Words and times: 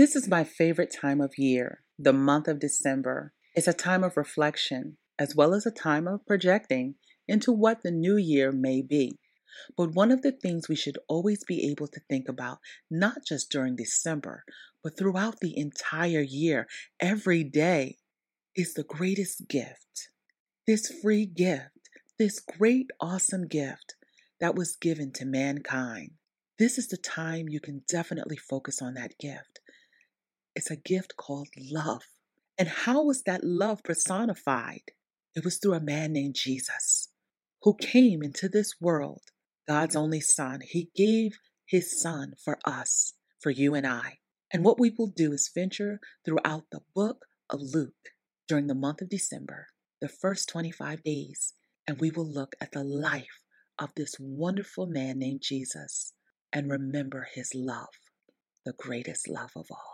This 0.00 0.16
is 0.16 0.28
my 0.28 0.44
favorite 0.44 0.96
time 0.98 1.20
of 1.20 1.36
year, 1.36 1.82
the 1.98 2.14
month 2.14 2.48
of 2.48 2.58
December. 2.58 3.34
It's 3.54 3.68
a 3.68 3.74
time 3.74 4.02
of 4.02 4.16
reflection, 4.16 4.96
as 5.18 5.36
well 5.36 5.52
as 5.52 5.66
a 5.66 5.70
time 5.70 6.08
of 6.08 6.24
projecting 6.26 6.94
into 7.28 7.52
what 7.52 7.82
the 7.82 7.90
new 7.90 8.16
year 8.16 8.50
may 8.50 8.80
be. 8.80 9.18
But 9.76 9.92
one 9.92 10.10
of 10.10 10.22
the 10.22 10.32
things 10.32 10.70
we 10.70 10.74
should 10.74 10.96
always 11.06 11.44
be 11.44 11.70
able 11.70 11.86
to 11.88 12.00
think 12.08 12.30
about, 12.30 12.60
not 12.90 13.26
just 13.28 13.50
during 13.50 13.76
December, 13.76 14.44
but 14.82 14.96
throughout 14.96 15.40
the 15.40 15.54
entire 15.54 16.22
year, 16.22 16.66
every 16.98 17.44
day, 17.44 17.98
is 18.56 18.72
the 18.72 18.84
greatest 18.84 19.48
gift. 19.48 20.08
This 20.66 20.90
free 21.02 21.26
gift, 21.26 21.90
this 22.18 22.40
great, 22.40 22.86
awesome 23.02 23.46
gift 23.46 23.96
that 24.40 24.54
was 24.54 24.76
given 24.76 25.12
to 25.16 25.26
mankind. 25.26 26.12
This 26.58 26.78
is 26.78 26.88
the 26.88 26.96
time 26.96 27.50
you 27.50 27.60
can 27.60 27.82
definitely 27.86 28.38
focus 28.38 28.80
on 28.80 28.94
that 28.94 29.18
gift. 29.18 29.49
It's 30.54 30.70
a 30.70 30.76
gift 30.76 31.16
called 31.16 31.48
love. 31.56 32.04
And 32.58 32.68
how 32.68 33.04
was 33.04 33.22
that 33.22 33.44
love 33.44 33.82
personified? 33.82 34.92
It 35.34 35.44
was 35.44 35.58
through 35.58 35.74
a 35.74 35.80
man 35.80 36.12
named 36.12 36.34
Jesus 36.34 37.08
who 37.62 37.74
came 37.74 38.22
into 38.22 38.48
this 38.48 38.74
world, 38.80 39.22
God's 39.68 39.94
only 39.94 40.20
Son. 40.20 40.60
He 40.62 40.90
gave 40.96 41.38
his 41.66 42.00
Son 42.00 42.32
for 42.42 42.58
us, 42.64 43.14
for 43.38 43.50
you 43.50 43.74
and 43.74 43.86
I. 43.86 44.18
And 44.52 44.64
what 44.64 44.80
we 44.80 44.90
will 44.90 45.06
do 45.06 45.32
is 45.32 45.50
venture 45.54 46.00
throughout 46.24 46.64
the 46.72 46.80
book 46.94 47.26
of 47.48 47.60
Luke 47.60 48.10
during 48.48 48.66
the 48.66 48.74
month 48.74 49.00
of 49.00 49.08
December, 49.08 49.68
the 50.00 50.08
first 50.08 50.48
25 50.48 51.02
days, 51.04 51.54
and 51.86 52.00
we 52.00 52.10
will 52.10 52.28
look 52.28 52.56
at 52.60 52.72
the 52.72 52.82
life 52.82 53.42
of 53.78 53.94
this 53.94 54.16
wonderful 54.18 54.86
man 54.86 55.18
named 55.18 55.42
Jesus 55.42 56.12
and 56.52 56.70
remember 56.70 57.28
his 57.32 57.54
love, 57.54 57.94
the 58.64 58.72
greatest 58.72 59.28
love 59.28 59.52
of 59.54 59.66
all. 59.70 59.89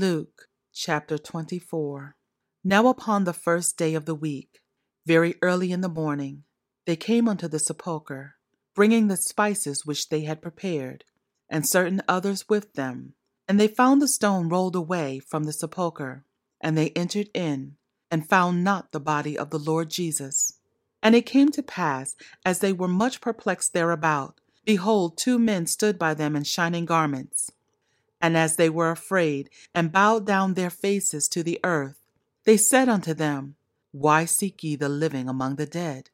Luke 0.00 0.48
chapter 0.72 1.18
24. 1.18 2.16
Now 2.64 2.86
upon 2.88 3.24
the 3.24 3.34
first 3.34 3.76
day 3.76 3.92
of 3.92 4.06
the 4.06 4.14
week, 4.14 4.60
very 5.04 5.34
early 5.42 5.72
in 5.72 5.82
the 5.82 5.90
morning, 5.90 6.44
they 6.86 6.96
came 6.96 7.28
unto 7.28 7.46
the 7.46 7.58
sepulchre, 7.58 8.36
bringing 8.74 9.08
the 9.08 9.18
spices 9.18 9.84
which 9.84 10.08
they 10.08 10.22
had 10.22 10.40
prepared, 10.40 11.04
and 11.50 11.68
certain 11.68 12.00
others 12.08 12.48
with 12.48 12.72
them. 12.72 13.12
And 13.46 13.60
they 13.60 13.68
found 13.68 14.00
the 14.00 14.08
stone 14.08 14.48
rolled 14.48 14.74
away 14.74 15.18
from 15.18 15.44
the 15.44 15.52
sepulchre, 15.52 16.24
and 16.62 16.78
they 16.78 16.92
entered 16.96 17.28
in, 17.34 17.76
and 18.10 18.26
found 18.26 18.64
not 18.64 18.92
the 18.92 19.00
body 19.00 19.36
of 19.36 19.50
the 19.50 19.58
Lord 19.58 19.90
Jesus. 19.90 20.60
And 21.02 21.14
it 21.14 21.26
came 21.26 21.50
to 21.50 21.62
pass, 21.62 22.16
as 22.42 22.60
they 22.60 22.72
were 22.72 22.88
much 22.88 23.20
perplexed 23.20 23.74
thereabout, 23.74 24.40
behold, 24.64 25.18
two 25.18 25.38
men 25.38 25.66
stood 25.66 25.98
by 25.98 26.14
them 26.14 26.36
in 26.36 26.44
shining 26.44 26.86
garments 26.86 27.50
and 28.20 28.36
as 28.36 28.56
they 28.56 28.68
were 28.68 28.90
afraid, 28.90 29.50
and 29.74 29.92
bowed 29.92 30.26
down 30.26 30.54
their 30.54 30.70
faces 30.70 31.28
to 31.28 31.42
the 31.42 31.58
earth, 31.64 31.96
they 32.44 32.56
said 32.56 32.88
unto 32.88 33.14
them, 33.14 33.56
Why 33.92 34.24
seek 34.24 34.62
ye 34.62 34.76
the 34.76 34.88
living 34.88 35.28
among 35.28 35.56
the 35.56 35.66
dead? 35.66 36.10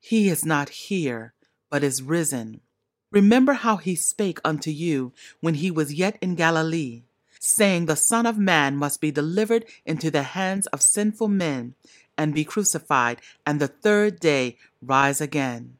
He 0.00 0.28
is 0.28 0.44
not 0.44 0.68
here, 0.68 1.34
but 1.70 1.84
is 1.84 2.02
risen. 2.02 2.60
Remember 3.10 3.54
how 3.54 3.76
he 3.76 3.94
spake 3.94 4.40
unto 4.44 4.70
you 4.70 5.12
when 5.40 5.54
he 5.54 5.70
was 5.70 5.94
yet 5.94 6.18
in 6.20 6.34
Galilee, 6.34 7.02
saying, 7.40 7.86
The 7.86 7.96
Son 7.96 8.26
of 8.26 8.38
Man 8.38 8.76
must 8.76 9.00
be 9.00 9.10
delivered 9.10 9.64
into 9.84 10.10
the 10.10 10.22
hands 10.22 10.66
of 10.68 10.82
sinful 10.82 11.28
men, 11.28 11.74
and 12.18 12.34
be 12.34 12.44
crucified, 12.44 13.20
and 13.44 13.60
the 13.60 13.68
third 13.68 14.18
day 14.18 14.56
rise 14.82 15.20
again. 15.20 15.78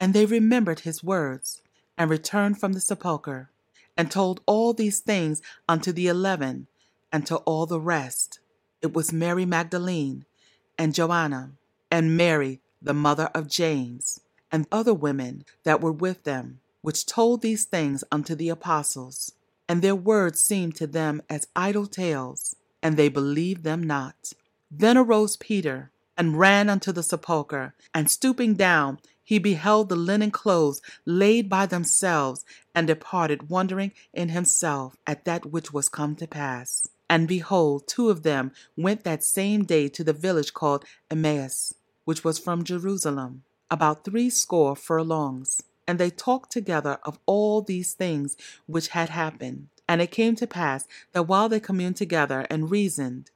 And 0.00 0.14
they 0.14 0.26
remembered 0.26 0.80
his 0.80 1.04
words, 1.04 1.62
and 1.96 2.10
returned 2.10 2.58
from 2.58 2.72
the 2.72 2.80
sepulchre 2.80 3.50
and 3.96 4.10
told 4.10 4.40
all 4.46 4.72
these 4.72 5.00
things 5.00 5.42
unto 5.68 5.92
the 5.92 6.08
eleven 6.08 6.66
and 7.12 7.26
to 7.26 7.36
all 7.38 7.66
the 7.66 7.80
rest. 7.80 8.40
It 8.82 8.92
was 8.92 9.12
Mary 9.12 9.46
Magdalene 9.46 10.24
and 10.78 10.94
Joanna 10.94 11.52
and 11.90 12.16
Mary, 12.16 12.60
the 12.82 12.94
mother 12.94 13.30
of 13.34 13.48
James, 13.48 14.20
and 14.52 14.66
other 14.70 14.94
women 14.94 15.44
that 15.64 15.80
were 15.80 15.92
with 15.92 16.24
them, 16.24 16.60
which 16.82 17.06
told 17.06 17.42
these 17.42 17.64
things 17.64 18.04
unto 18.12 18.34
the 18.34 18.48
apostles. 18.48 19.32
And 19.68 19.82
their 19.82 19.96
words 19.96 20.40
seemed 20.40 20.76
to 20.76 20.86
them 20.86 21.22
as 21.28 21.48
idle 21.56 21.86
tales, 21.86 22.54
and 22.82 22.96
they 22.96 23.08
believed 23.08 23.64
them 23.64 23.82
not. 23.82 24.32
Then 24.70 24.96
arose 24.96 25.36
Peter 25.36 25.90
and 26.16 26.38
ran 26.38 26.70
unto 26.70 26.92
the 26.92 27.02
sepulchre, 27.02 27.74
and 27.92 28.10
stooping 28.10 28.54
down, 28.54 28.98
he 29.26 29.40
beheld 29.40 29.88
the 29.88 29.96
linen 29.96 30.30
clothes 30.30 30.80
laid 31.04 31.48
by 31.48 31.66
themselves, 31.66 32.44
and 32.76 32.86
departed, 32.86 33.50
wondering 33.50 33.90
in 34.14 34.28
himself 34.28 34.96
at 35.04 35.24
that 35.24 35.44
which 35.44 35.72
was 35.72 35.88
come 35.88 36.14
to 36.14 36.28
pass. 36.28 36.86
And 37.10 37.26
behold, 37.26 37.88
two 37.88 38.08
of 38.08 38.22
them 38.22 38.52
went 38.76 39.02
that 39.02 39.24
same 39.24 39.64
day 39.64 39.88
to 39.88 40.04
the 40.04 40.12
village 40.12 40.54
called 40.54 40.84
Emmaus, 41.10 41.74
which 42.04 42.22
was 42.22 42.38
from 42.38 42.62
Jerusalem, 42.62 43.42
about 43.68 44.04
threescore 44.04 44.76
furlongs. 44.76 45.60
And 45.88 45.98
they 45.98 46.10
talked 46.10 46.52
together 46.52 47.00
of 47.02 47.18
all 47.26 47.62
these 47.62 47.94
things 47.94 48.36
which 48.66 48.88
had 48.88 49.08
happened. 49.08 49.66
And 49.88 50.00
it 50.00 50.12
came 50.12 50.36
to 50.36 50.46
pass 50.46 50.86
that 51.12 51.24
while 51.24 51.48
they 51.48 51.58
communed 51.58 51.96
together 51.96 52.46
and 52.48 52.70
reasoned, 52.70 53.32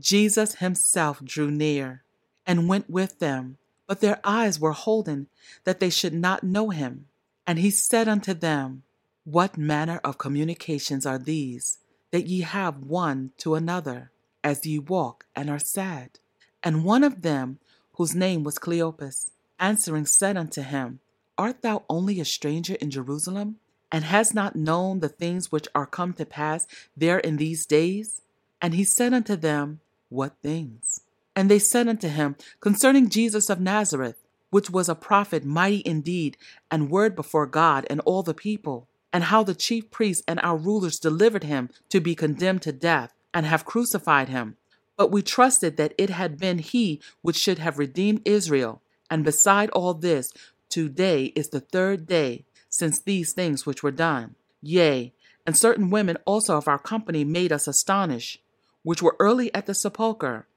Jesus 0.00 0.56
himself 0.56 1.24
drew 1.24 1.48
near 1.48 2.02
and 2.44 2.68
went 2.68 2.90
with 2.90 3.20
them 3.20 3.58
but 3.88 4.00
their 4.00 4.20
eyes 4.22 4.60
were 4.60 4.72
holden 4.72 5.26
that 5.64 5.80
they 5.80 5.90
should 5.90 6.14
not 6.14 6.44
know 6.44 6.70
him. 6.70 7.06
And 7.46 7.58
he 7.58 7.70
said 7.70 8.06
unto 8.06 8.34
them, 8.34 8.84
What 9.24 9.56
manner 9.56 9.98
of 10.04 10.18
communications 10.18 11.06
are 11.06 11.18
these 11.18 11.78
that 12.12 12.26
ye 12.26 12.42
have 12.42 12.84
one 12.84 13.32
to 13.38 13.54
another, 13.54 14.12
as 14.44 14.64
ye 14.66 14.78
walk 14.78 15.24
and 15.34 15.50
are 15.50 15.58
sad? 15.58 16.20
And 16.62 16.84
one 16.84 17.02
of 17.02 17.22
them, 17.22 17.58
whose 17.94 18.14
name 18.14 18.44
was 18.44 18.58
Cleopas, 18.58 19.30
answering 19.58 20.04
said 20.04 20.36
unto 20.36 20.62
him, 20.62 21.00
Art 21.38 21.62
thou 21.62 21.84
only 21.88 22.20
a 22.20 22.24
stranger 22.24 22.74
in 22.74 22.90
Jerusalem, 22.90 23.56
and 23.90 24.04
hast 24.04 24.34
not 24.34 24.54
known 24.54 25.00
the 25.00 25.08
things 25.08 25.50
which 25.50 25.66
are 25.74 25.86
come 25.86 26.12
to 26.14 26.26
pass 26.26 26.66
there 26.94 27.18
in 27.18 27.38
these 27.38 27.64
days? 27.64 28.20
And 28.60 28.74
he 28.74 28.84
said 28.84 29.14
unto 29.14 29.34
them, 29.34 29.80
What 30.10 30.34
things? 30.42 31.00
And 31.38 31.48
they 31.48 31.60
said 31.60 31.86
unto 31.86 32.08
him 32.08 32.34
concerning 32.58 33.08
Jesus 33.08 33.48
of 33.48 33.60
Nazareth, 33.60 34.16
which 34.50 34.70
was 34.70 34.88
a 34.88 34.96
prophet 34.96 35.44
mighty 35.44 35.84
indeed, 35.86 36.36
and 36.68 36.90
word 36.90 37.14
before 37.14 37.46
God 37.46 37.86
and 37.88 38.00
all 38.00 38.24
the 38.24 38.34
people, 38.34 38.88
and 39.12 39.22
how 39.22 39.44
the 39.44 39.54
chief 39.54 39.88
priests 39.88 40.24
and 40.26 40.40
our 40.42 40.56
rulers 40.56 40.98
delivered 40.98 41.44
him 41.44 41.70
to 41.90 42.00
be 42.00 42.16
condemned 42.16 42.62
to 42.62 42.72
death, 42.72 43.14
and 43.32 43.46
have 43.46 43.64
crucified 43.64 44.28
him. 44.28 44.56
But 44.96 45.12
we 45.12 45.22
trusted 45.22 45.76
that 45.76 45.94
it 45.96 46.10
had 46.10 46.38
been 46.38 46.58
he 46.58 47.00
which 47.22 47.36
should 47.36 47.60
have 47.60 47.78
redeemed 47.78 48.22
Israel. 48.24 48.82
And 49.08 49.24
beside 49.24 49.70
all 49.70 49.94
this, 49.94 50.32
today 50.68 51.26
is 51.36 51.50
the 51.50 51.60
third 51.60 52.08
day 52.08 52.46
since 52.68 52.98
these 52.98 53.32
things 53.32 53.64
which 53.64 53.84
were 53.84 53.92
done. 53.92 54.34
Yea, 54.60 55.12
and 55.46 55.56
certain 55.56 55.90
women 55.90 56.18
also 56.24 56.56
of 56.56 56.66
our 56.66 56.80
company 56.80 57.22
made 57.22 57.52
us 57.52 57.68
astonish, 57.68 58.40
which 58.82 59.02
were 59.02 59.14
early 59.20 59.54
at 59.54 59.66
the 59.66 59.74
sepulchre 59.74 60.48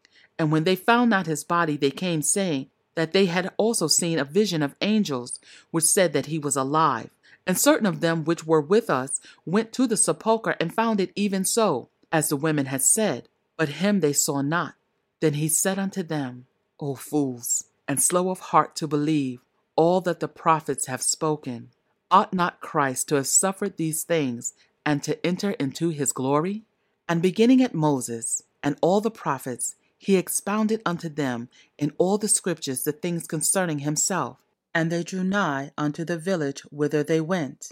and 0.42 0.52
when 0.52 0.64
they 0.64 0.76
found 0.76 1.12
not 1.12 1.28
his 1.28 1.44
body, 1.44 1.78
they 1.78 1.92
came 1.92 2.24
saying 2.24 2.72
that 2.96 3.14
they 3.14 3.28
had 3.28 3.52
also 3.58 3.86
seen 3.86 4.18
a 4.18 4.24
vision 4.24 4.64
of 4.64 4.74
angels, 4.82 5.40
which 5.70 5.84
said 5.84 6.14
that 6.14 6.26
he 6.26 6.40
was 6.40 6.56
alive. 6.56 7.12
And 7.46 7.60
certain 7.60 7.86
of 7.86 8.00
them 8.00 8.24
which 8.24 8.44
were 8.44 8.60
with 8.60 8.90
us 8.90 9.20
went 9.46 9.72
to 9.74 9.86
the 9.86 9.96
sepulchre 9.96 10.56
and 10.60 10.74
found 10.74 11.00
it 11.00 11.12
even 11.16 11.46
so, 11.46 11.90
as 12.12 12.30
the 12.30 12.36
women 12.36 12.66
had 12.66 12.82
said, 12.82 13.30
but 13.56 13.70
him 13.70 14.00
they 14.00 14.14
saw 14.14 14.42
not. 14.42 14.74
Then 15.20 15.36
he 15.36 15.48
said 15.48 15.78
unto 15.78 16.02
them, 16.02 16.48
O 16.80 16.96
fools, 16.96 17.66
and 17.88 18.02
slow 18.02 18.32
of 18.32 18.40
heart 18.40 18.76
to 18.78 18.88
believe 18.88 19.42
all 19.76 20.02
that 20.02 20.22
the 20.22 20.28
prophets 20.28 20.88
have 20.88 21.04
spoken. 21.04 21.70
Ought 22.10 22.34
not 22.34 22.62
Christ 22.62 23.10
to 23.10 23.16
have 23.18 23.28
suffered 23.28 23.78
these 23.78 24.02
things 24.02 24.54
and 24.84 25.04
to 25.04 25.24
enter 25.24 25.52
into 25.52 25.90
his 25.90 26.12
glory? 26.12 26.64
And 27.08 27.22
beginning 27.22 27.62
at 27.62 27.76
Moses 27.76 28.42
and 28.64 28.76
all 28.82 29.02
the 29.02 29.12
prophets, 29.12 29.76
he 30.02 30.18
expounded 30.18 30.82
unto 30.84 31.08
them 31.08 31.48
in 31.78 31.94
all 32.00 32.18
the 32.18 32.28
scriptures 32.28 32.82
the 32.82 32.92
things 32.92 33.28
concerning 33.28 33.80
himself. 33.80 34.38
And 34.74 34.92
they 34.92 35.04
drew 35.04 35.24
nigh 35.24 35.74
unto 35.78 36.04
the 36.04 36.18
village 36.18 36.62
whither 36.72 37.04
they 37.04 37.22
went. 37.22 37.68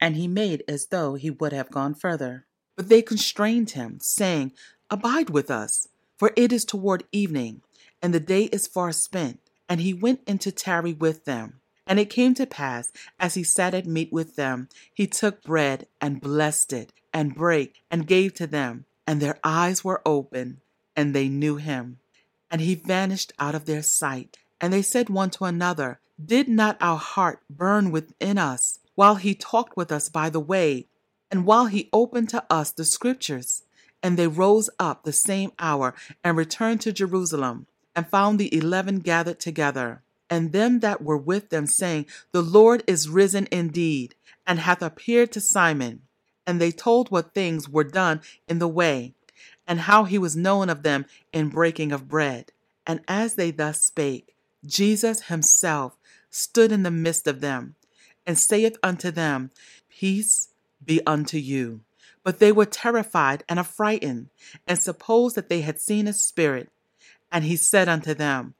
And 0.00 0.16
he 0.16 0.26
made 0.26 0.64
as 0.66 0.86
though 0.86 1.16
he 1.16 1.28
would 1.28 1.52
have 1.52 1.70
gone 1.70 1.94
further. 1.94 2.46
But 2.76 2.88
they 2.88 3.02
constrained 3.02 3.72
him, 3.72 3.98
saying, 4.00 4.52
Abide 4.88 5.28
with 5.28 5.50
us, 5.50 5.86
for 6.16 6.32
it 6.34 6.50
is 6.50 6.64
toward 6.64 7.04
evening, 7.12 7.60
and 8.00 8.14
the 8.14 8.20
day 8.20 8.44
is 8.44 8.66
far 8.66 8.90
spent. 8.90 9.40
And 9.68 9.82
he 9.82 9.92
went 9.92 10.22
in 10.26 10.38
to 10.38 10.52
tarry 10.52 10.94
with 10.94 11.26
them. 11.26 11.60
And 11.86 12.00
it 12.00 12.08
came 12.08 12.32
to 12.36 12.46
pass, 12.46 12.90
as 13.20 13.34
he 13.34 13.44
sat 13.44 13.74
at 13.74 13.84
meat 13.84 14.10
with 14.10 14.36
them, 14.36 14.70
he 14.94 15.06
took 15.06 15.42
bread 15.42 15.88
and 16.00 16.22
blessed 16.22 16.72
it, 16.72 16.94
and 17.12 17.34
brake, 17.34 17.82
and 17.90 18.06
gave 18.06 18.32
to 18.34 18.46
them. 18.46 18.86
And 19.06 19.20
their 19.20 19.38
eyes 19.44 19.84
were 19.84 20.00
open, 20.06 20.62
and 20.96 21.14
they 21.14 21.28
knew 21.28 21.56
him, 21.56 21.98
and 22.50 22.60
he 22.60 22.74
vanished 22.74 23.32
out 23.38 23.54
of 23.54 23.66
their 23.66 23.82
sight. 23.82 24.38
And 24.60 24.72
they 24.72 24.82
said 24.82 25.10
one 25.10 25.30
to 25.30 25.44
another, 25.44 26.00
Did 26.24 26.48
not 26.48 26.78
our 26.80 26.96
heart 26.96 27.40
burn 27.50 27.90
within 27.90 28.38
us 28.38 28.78
while 28.94 29.16
he 29.16 29.34
talked 29.34 29.76
with 29.76 29.92
us 29.92 30.08
by 30.08 30.30
the 30.30 30.40
way, 30.40 30.86
and 31.30 31.44
while 31.44 31.66
he 31.66 31.90
opened 31.92 32.30
to 32.30 32.44
us 32.50 32.72
the 32.72 32.84
scriptures? 32.84 33.62
And 34.02 34.16
they 34.16 34.28
rose 34.28 34.70
up 34.78 35.02
the 35.02 35.12
same 35.12 35.52
hour 35.58 35.94
and 36.24 36.36
returned 36.36 36.80
to 36.82 36.92
Jerusalem, 36.92 37.66
and 37.94 38.08
found 38.08 38.38
the 38.38 38.54
eleven 38.54 39.00
gathered 39.00 39.40
together, 39.40 40.02
and 40.30 40.52
them 40.52 40.80
that 40.80 41.02
were 41.02 41.16
with 41.16 41.50
them, 41.50 41.66
saying, 41.66 42.06
The 42.32 42.42
Lord 42.42 42.82
is 42.86 43.08
risen 43.08 43.48
indeed, 43.50 44.14
and 44.46 44.60
hath 44.60 44.82
appeared 44.82 45.32
to 45.32 45.40
Simon. 45.40 46.02
And 46.46 46.60
they 46.60 46.70
told 46.70 47.10
what 47.10 47.34
things 47.34 47.68
were 47.68 47.84
done 47.84 48.20
in 48.48 48.58
the 48.58 48.68
way, 48.68 49.14
and 49.66 49.80
how 49.80 50.04
he 50.04 50.18
was 50.18 50.36
known 50.36 50.68
of 50.68 50.82
them 50.82 51.06
in 51.32 51.48
breaking 51.48 51.92
of 51.92 52.08
bread. 52.08 52.52
And 52.86 53.00
as 53.08 53.34
they 53.34 53.50
thus 53.50 53.82
spake, 53.82 54.36
Jesus 54.64 55.22
himself 55.22 55.96
stood 56.30 56.72
in 56.72 56.82
the 56.82 56.90
midst 56.90 57.26
of 57.26 57.40
them, 57.40 57.74
and 58.26 58.38
saith 58.38 58.76
unto 58.82 59.10
them, 59.10 59.50
Peace 59.88 60.48
be 60.84 61.00
unto 61.06 61.38
you. 61.38 61.80
But 62.22 62.38
they 62.40 62.52
were 62.52 62.66
terrified 62.66 63.44
and 63.48 63.58
affrighted, 63.58 64.28
and 64.66 64.78
supposed 64.78 65.36
that 65.36 65.48
they 65.48 65.60
had 65.60 65.80
seen 65.80 66.06
a 66.06 66.12
spirit. 66.12 66.70
And 67.30 67.44
he 67.44 67.56
said 67.56 67.88
unto 67.88 68.14
them, 68.14 68.54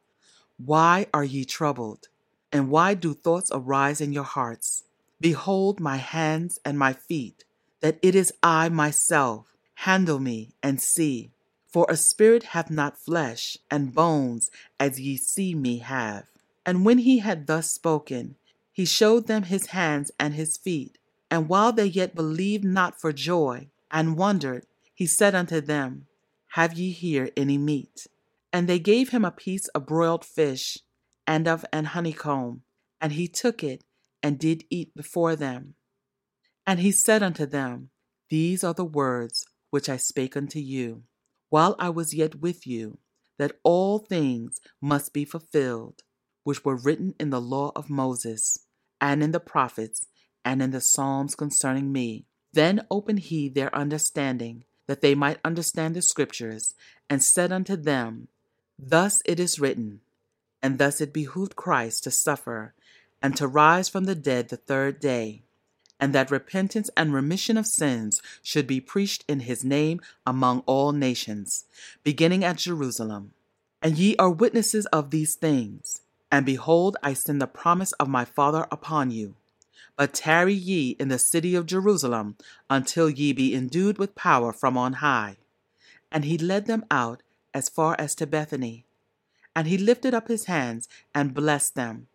Why 0.56 1.06
are 1.12 1.24
ye 1.24 1.44
troubled? 1.44 2.08
And 2.52 2.70
why 2.70 2.94
do 2.94 3.12
thoughts 3.12 3.50
arise 3.52 4.00
in 4.00 4.12
your 4.12 4.24
hearts? 4.24 4.84
Behold 5.20 5.80
my 5.80 5.96
hands 5.96 6.58
and 6.64 6.78
my 6.78 6.92
feet, 6.92 7.44
that 7.80 7.98
it 8.02 8.14
is 8.14 8.32
I 8.42 8.68
myself 8.68 9.55
handle 9.76 10.18
me 10.18 10.50
and 10.62 10.80
see. 10.80 11.30
For 11.68 11.86
a 11.88 11.96
spirit 11.96 12.42
hath 12.54 12.70
not 12.70 12.98
flesh 12.98 13.58
and 13.70 13.94
bones 13.94 14.50
as 14.80 15.00
ye 15.00 15.16
see 15.16 15.54
me 15.54 15.78
have. 15.78 16.24
And 16.64 16.84
when 16.84 16.98
he 16.98 17.20
had 17.20 17.46
thus 17.46 17.70
spoken, 17.70 18.36
he 18.72 18.84
showed 18.84 19.26
them 19.26 19.44
his 19.44 19.66
hands 19.66 20.10
and 20.18 20.34
his 20.34 20.56
feet. 20.56 20.98
And 21.30 21.48
while 21.48 21.72
they 21.72 21.86
yet 21.86 22.14
believed 22.14 22.64
not 22.64 23.00
for 23.00 23.12
joy, 23.12 23.68
and 23.90 24.16
wondered, 24.16 24.66
he 24.94 25.06
said 25.06 25.34
unto 25.34 25.60
them, 25.60 26.06
Have 26.52 26.74
ye 26.74 26.90
here 26.90 27.30
any 27.36 27.58
meat? 27.58 28.06
And 28.52 28.68
they 28.68 28.78
gave 28.78 29.10
him 29.10 29.24
a 29.24 29.30
piece 29.30 29.68
of 29.68 29.86
broiled 29.86 30.24
fish, 30.24 30.78
and 31.26 31.46
of 31.46 31.64
an 31.72 31.86
honeycomb, 31.86 32.62
and 33.00 33.12
he 33.12 33.28
took 33.28 33.62
it, 33.62 33.84
and 34.22 34.38
did 34.38 34.64
eat 34.70 34.94
before 34.94 35.36
them. 35.36 35.74
And 36.66 36.80
he 36.80 36.92
said 36.92 37.22
unto 37.22 37.46
them, 37.46 37.90
These 38.30 38.64
are 38.64 38.74
the 38.74 38.84
words 38.84 39.46
which 39.76 39.90
I 39.90 39.98
spake 39.98 40.38
unto 40.38 40.58
you, 40.58 41.02
while 41.50 41.76
I 41.78 41.90
was 41.90 42.14
yet 42.14 42.36
with 42.36 42.66
you, 42.66 42.96
that 43.36 43.58
all 43.62 43.98
things 43.98 44.58
must 44.80 45.12
be 45.12 45.26
fulfilled, 45.26 46.02
which 46.44 46.64
were 46.64 46.78
written 46.78 47.14
in 47.20 47.28
the 47.28 47.42
law 47.42 47.72
of 47.76 47.90
Moses, 47.90 48.60
and 49.02 49.22
in 49.22 49.32
the 49.32 49.38
prophets, 49.38 50.06
and 50.46 50.62
in 50.62 50.70
the 50.70 50.80
Psalms 50.80 51.34
concerning 51.34 51.92
me. 51.92 52.24
Then 52.54 52.86
opened 52.90 53.18
he 53.18 53.50
their 53.50 53.74
understanding, 53.74 54.64
that 54.86 55.02
they 55.02 55.14
might 55.14 55.40
understand 55.44 55.94
the 55.94 56.00
Scriptures, 56.00 56.72
and 57.10 57.22
said 57.22 57.52
unto 57.52 57.76
them, 57.76 58.28
Thus 58.78 59.20
it 59.26 59.38
is 59.38 59.60
written, 59.60 60.00
and 60.62 60.78
thus 60.78 61.02
it 61.02 61.12
behooved 61.12 61.54
Christ 61.54 62.04
to 62.04 62.10
suffer, 62.10 62.72
and 63.20 63.36
to 63.36 63.46
rise 63.46 63.90
from 63.90 64.04
the 64.04 64.14
dead 64.14 64.48
the 64.48 64.56
third 64.56 65.00
day 65.00 65.42
and 65.98 66.14
that 66.14 66.30
repentance 66.30 66.90
and 66.96 67.12
remission 67.12 67.56
of 67.56 67.66
sins 67.66 68.20
should 68.42 68.66
be 68.66 68.80
preached 68.80 69.24
in 69.28 69.40
his 69.40 69.64
name 69.64 70.00
among 70.26 70.60
all 70.66 70.92
nations, 70.92 71.64
beginning 72.04 72.44
at 72.44 72.58
Jerusalem. 72.58 73.32
And 73.82 73.98
ye 73.98 74.16
are 74.16 74.30
witnesses 74.30 74.86
of 74.86 75.10
these 75.10 75.34
things. 75.34 76.02
And 76.30 76.44
behold, 76.44 76.96
I 77.02 77.14
send 77.14 77.40
the 77.40 77.46
promise 77.46 77.92
of 77.92 78.08
my 78.08 78.24
Father 78.24 78.66
upon 78.70 79.10
you. 79.10 79.36
But 79.96 80.12
tarry 80.12 80.54
ye 80.54 80.96
in 80.98 81.08
the 81.08 81.18
city 81.18 81.54
of 81.54 81.66
Jerusalem 81.66 82.36
until 82.68 83.08
ye 83.08 83.32
be 83.32 83.54
endued 83.54 83.96
with 83.96 84.14
power 84.14 84.52
from 84.52 84.76
on 84.76 84.94
high. 84.94 85.36
And 86.12 86.24
he 86.24 86.36
led 86.36 86.66
them 86.66 86.84
out 86.90 87.22
as 87.54 87.68
far 87.68 87.96
as 87.98 88.14
to 88.16 88.26
Bethany. 88.26 88.84
And 89.54 89.66
he 89.66 89.78
lifted 89.78 90.12
up 90.12 90.28
his 90.28 90.44
hands 90.44 90.88
and 91.14 91.32
blessed 91.32 91.74
them. 91.74 92.08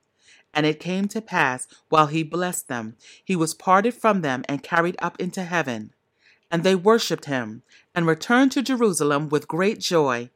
And 0.54 0.66
it 0.66 0.80
came 0.80 1.08
to 1.10 1.22
pass, 1.22 1.68
while 1.90 2.08
he 2.08 2.24
blessed 2.24 2.68
them, 2.68 2.98
he 3.24 3.36
was 3.36 3.54
parted 3.54 3.94
from 3.94 4.22
them 4.22 4.44
and 4.50 4.64
carried 4.64 4.98
up 5.00 5.20
into 5.20 5.44
heaven. 5.44 5.94
And 6.50 6.64
they 6.64 6.76
worshipped 6.76 7.26
him, 7.26 7.64
and 7.96 8.06
returned 8.06 8.52
to 8.54 8.62
Jerusalem 8.62 9.30
with 9.30 9.48
great 9.48 9.80
joy, 9.80 10.30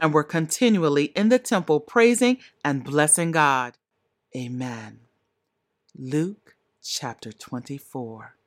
and 0.00 0.14
were 0.14 0.24
continually 0.24 1.06
in 1.16 1.28
the 1.28 1.38
temple 1.38 1.80
praising 1.80 2.38
and 2.64 2.84
blessing 2.84 3.32
God. 3.32 3.76
Amen. 4.34 5.00
Luke 5.94 6.56
chapter 6.82 7.32
24. 7.32 8.37